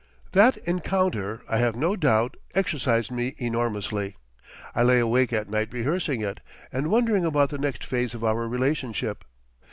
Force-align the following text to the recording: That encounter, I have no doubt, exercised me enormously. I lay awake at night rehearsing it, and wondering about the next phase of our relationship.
That 0.31 0.57
encounter, 0.65 1.43
I 1.47 1.59
have 1.59 1.75
no 1.75 1.95
doubt, 1.95 2.35
exercised 2.55 3.11
me 3.11 3.35
enormously. 3.37 4.15
I 4.73 4.81
lay 4.81 4.97
awake 4.97 5.31
at 5.31 5.47
night 5.47 5.71
rehearsing 5.71 6.21
it, 6.21 6.39
and 6.73 6.87
wondering 6.89 7.23
about 7.23 7.49
the 7.51 7.59
next 7.59 7.85
phase 7.85 8.15
of 8.15 8.23
our 8.23 8.47
relationship. 8.47 9.23